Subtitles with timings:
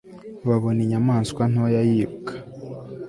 [0.47, 2.33] Babona inyamaswa ntoya yiruka